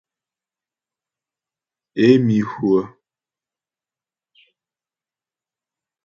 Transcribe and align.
Ě 2.03 2.07
mi 2.25 2.37
hwə̂. 2.49 2.79